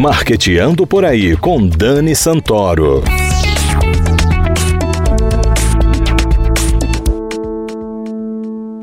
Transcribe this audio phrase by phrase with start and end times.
[0.00, 3.04] Marqueteando por aí com Dani Santoro.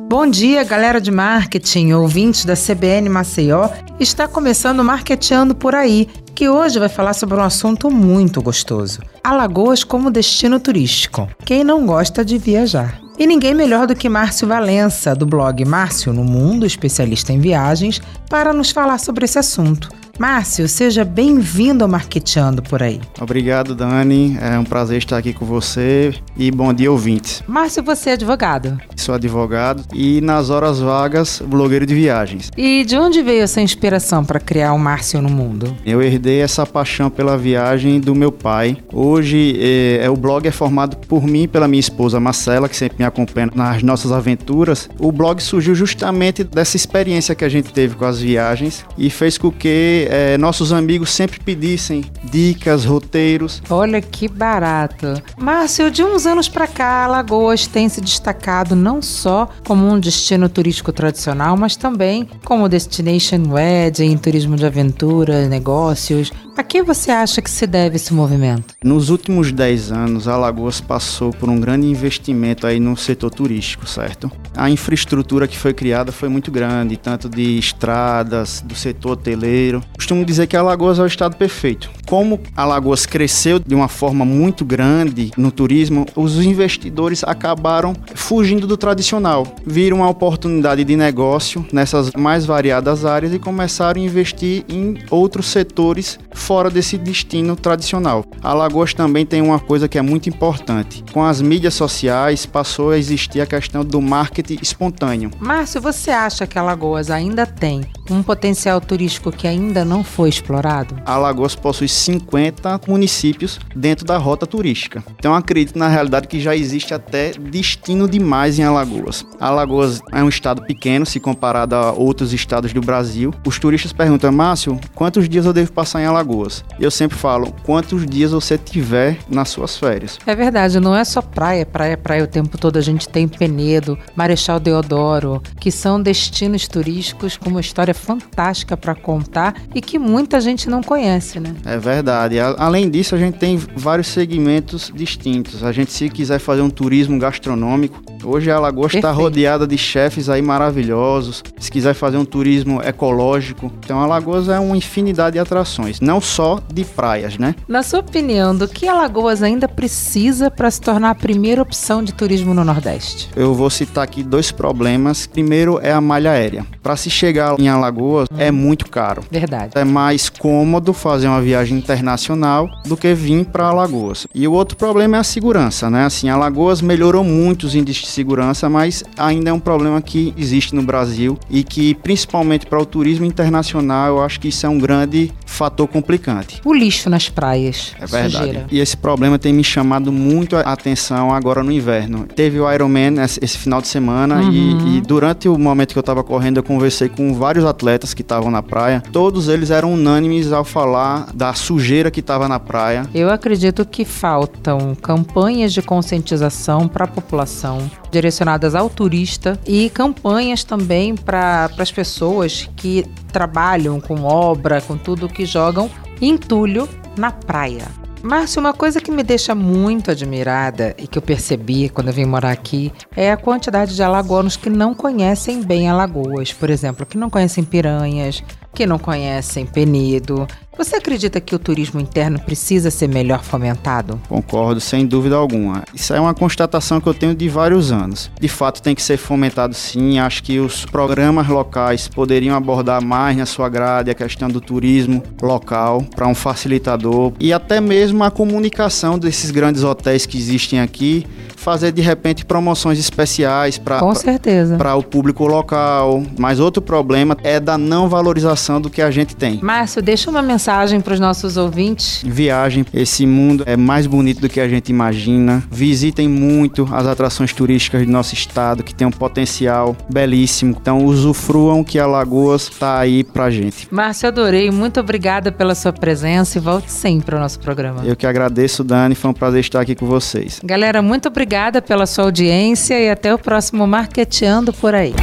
[0.08, 3.68] Bom dia, galera de marketing, ouvintes da CBN Maceió.
[4.00, 9.84] Está começando Marqueteando por aí, que hoje vai falar sobre um assunto muito gostoso: Alagoas
[9.84, 11.28] como destino turístico.
[11.44, 13.02] Quem não gosta de viajar?
[13.18, 18.00] E ninguém melhor do que Márcio Valença, do blog Márcio no Mundo, especialista em viagens,
[18.30, 19.90] para nos falar sobre esse assunto.
[20.18, 23.00] Márcio, seja bem-vindo ao Marqueteando por aí.
[23.22, 24.36] Obrigado, Dani.
[24.42, 27.44] É um prazer estar aqui com você e bom dia, ouvintes.
[27.48, 28.82] Márcio, você é advogado?
[28.96, 32.52] Sou advogado e, nas horas vagas, blogueiro de viagens.
[32.58, 35.78] E de onde veio essa inspiração para criar o Márcio no Mundo?
[35.86, 38.76] Eu herdei essa paixão pela viagem do meu pai.
[38.92, 42.76] Hoje, é, é, o blog é formado por mim e pela minha esposa Marcela, que
[42.76, 44.90] sempre me acompanha nas nossas aventuras.
[45.00, 49.38] O blog surgiu justamente dessa experiência que a gente teve com as viagens e fez
[49.38, 53.62] com que é, nossos amigos sempre pedissem dicas, roteiros.
[53.70, 55.22] Olha que barato.
[55.38, 60.50] Márcio, de uns anos para cá, Alagoas tem se destacado não só como um destino
[60.50, 66.32] turístico tradicional, mas também como destination wedding, turismo de aventura, negócios.
[66.58, 68.74] A que você acha que se deve esse movimento?
[68.84, 74.32] Nos últimos 10 anos, Alagoas passou por um grande investimento aí no setor turístico, certo?
[74.56, 79.84] A infraestrutura que foi criada foi muito grande, tanto de estradas, do setor hoteleiro.
[79.96, 81.92] Costumo dizer que Alagoas é o estado perfeito.
[82.08, 88.78] Como Alagoas cresceu de uma forma muito grande no turismo, os investidores acabaram fugindo do
[88.78, 89.46] tradicional.
[89.64, 95.46] Viram uma oportunidade de negócio nessas mais variadas áreas e começaram a investir em outros
[95.46, 98.24] setores fora desse destino tradicional.
[98.42, 101.04] Alagoas também tem uma coisa que é muito importante.
[101.12, 105.30] Com as mídias sociais passou a existir a questão do marketing espontâneo.
[105.42, 110.96] Márcio, você acha que Alagoas ainda tem um potencial turístico que ainda não foi explorado?
[111.06, 115.04] Alagoas possui 50 municípios dentro da rota turística.
[115.18, 119.26] Então acredito na realidade que já existe até destino demais em Alagoas.
[119.40, 123.34] Alagoas é um estado pequeno se comparado a outros estados do Brasil.
[123.46, 126.64] Os turistas perguntam, Márcio, quantos dias eu devo passar em Alagoas?
[126.80, 130.18] Eu sempre falo, quantos dias você tiver nas suas férias.
[130.26, 132.78] É verdade, não é só praia, praia, praia o tempo todo.
[132.78, 138.96] A gente tem Penedo, Marechal Deodoro, que são destinos turísticos com uma história fantástica para
[138.96, 141.56] contar e que muita gente não conhece, né?
[141.66, 142.40] É verdade.
[142.40, 145.64] Além disso, a gente tem vários segmentos distintos.
[145.64, 150.30] A gente, se quiser fazer um turismo gastronômico, hoje a Alagoas está rodeada de chefes
[150.30, 151.44] aí maravilhosos.
[151.60, 156.00] Se quiser fazer um turismo ecológico, então a Alagoas é uma infinidade de atrações.
[156.00, 157.56] Não só de praias, né?
[157.68, 162.14] Na sua opinião, do que Alagoas ainda precisa para se tornar a primeira opção de
[162.14, 163.30] turismo no Nordeste?
[163.36, 165.26] Eu vou citar aqui dois problemas.
[165.28, 166.66] Primeiro é a malha aérea.
[166.82, 168.38] Para se chegar em Alagoas hum.
[168.38, 169.24] é muito caro.
[169.30, 169.72] Verdade.
[169.76, 174.28] É mais cômodo fazer uma viagem internacional do que vir para Alagoas.
[174.34, 176.06] E o outro problema é a segurança, né?
[176.06, 180.76] Assim, Alagoas melhorou muito os índices de segurança, mas ainda é um problema que existe
[180.76, 184.78] no Brasil e que principalmente para o turismo internacional, eu acho que isso é um
[184.78, 187.96] grande fator complicado o lixo nas praias.
[188.00, 188.32] É verdade.
[188.32, 188.66] Sujeira.
[188.70, 192.26] E esse problema tem me chamado muito a atenção agora no inverno.
[192.36, 194.52] Teve o Ironman esse final de semana uhum.
[194.52, 197.77] e, e, durante o momento que eu estava correndo, eu conversei com vários atletas
[198.14, 199.02] que estavam na praia.
[199.12, 203.08] Todos eles eram unânimes ao falar da sujeira que estava na praia.
[203.14, 210.64] Eu acredito que faltam campanhas de conscientização para a população direcionadas ao turista e campanhas
[210.64, 215.90] também para as pessoas que trabalham com obra, com tudo que jogam
[216.22, 216.88] entulho
[217.18, 218.07] na praia.
[218.24, 222.26] Márcio, uma coisa que me deixa muito admirada e que eu percebi quando eu vim
[222.26, 226.52] morar aqui é a quantidade de alagoanos que não conhecem bem Alagoas.
[226.52, 228.44] Por exemplo, que não conhecem piranhas,
[228.78, 230.48] que não conhecem Penedo.
[230.78, 234.22] Você acredita que o turismo interno precisa ser melhor fomentado?
[234.30, 235.84] Concordo, sem dúvida alguma.
[235.92, 238.30] Isso é uma constatação que eu tenho de vários anos.
[238.40, 240.20] De fato, tem que ser fomentado sim.
[240.20, 245.24] Acho que os programas locais poderiam abordar mais na sua grade a questão do turismo
[245.42, 251.26] local para um facilitador e até mesmo a comunicação desses grandes hotéis que existem aqui
[251.68, 254.78] fazer de repente promoções especiais para Com certeza.
[254.78, 256.24] para o público local.
[256.40, 259.60] Mas outro problema é da não valorização do que a gente tem.
[259.62, 262.24] Márcio, deixa uma mensagem para os nossos ouvintes.
[262.26, 265.62] Viagem, esse mundo é mais bonito do que a gente imagina.
[265.70, 270.74] Visitem muito as atrações turísticas do nosso estado, que tem um potencial belíssimo.
[270.82, 273.90] Então usufruam que a Lagoas está aí pra gente.
[273.92, 274.72] Márcio, adorei.
[274.72, 278.06] Muito obrigada pela sua presença e volte sempre ao nosso programa.
[278.06, 279.16] Eu que agradeço, Dani.
[279.16, 280.62] Foi um prazer estar aqui com vocês.
[280.64, 285.16] Galera, muito obrigada Obrigada pela sua audiência e até o próximo Marqueteando por aí.